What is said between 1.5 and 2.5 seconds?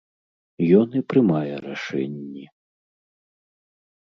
рашэнні.